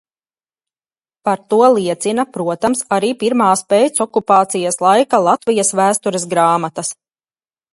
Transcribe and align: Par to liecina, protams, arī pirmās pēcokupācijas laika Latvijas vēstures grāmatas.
Par 1.27 1.41
to 1.53 1.59
liecina, 1.75 2.25
protams, 2.37 2.81
arī 2.97 3.11
pirmās 3.25 3.63
pēcokupācijas 3.75 4.81
laika 4.87 5.21
Latvijas 5.29 5.73
vēstures 5.83 6.27
grāmatas. 6.33 6.91